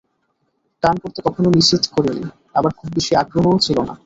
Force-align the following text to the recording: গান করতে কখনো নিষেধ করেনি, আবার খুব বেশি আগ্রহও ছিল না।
গান 0.83 0.95
করতে 1.03 1.19
কখনো 1.27 1.47
নিষেধ 1.57 1.83
করেনি, 1.95 2.25
আবার 2.57 2.71
খুব 2.77 2.87
বেশি 2.95 3.13
আগ্রহও 3.15 3.63
ছিল 3.65 3.77
না। 3.81 3.93